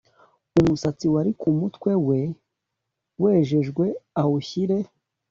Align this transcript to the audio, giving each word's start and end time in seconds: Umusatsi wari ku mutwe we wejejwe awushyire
Umusatsi 0.59 1.05
wari 1.13 1.31
ku 1.39 1.47
mutwe 1.59 1.91
we 2.07 2.19
wejejwe 3.23 3.85
awushyire 4.21 4.77